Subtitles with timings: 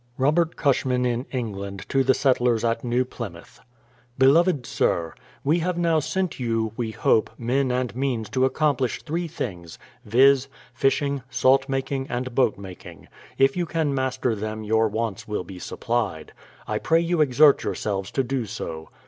[0.17, 3.59] Robert Cushman in England to the Settlers at New Plymouth:
[4.17, 9.27] Beloved Sir, We have now sent you, we hope, men and means to accomplish three
[9.27, 15.27] things, viz., fishing, salt making, and boat making: if you can master them your wants
[15.27, 16.33] will be supplied.
[16.67, 18.89] I pray you exert your selves to do so.